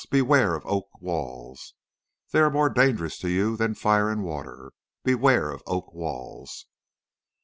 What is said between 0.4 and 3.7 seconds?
of oak walls! They are more dangerous to you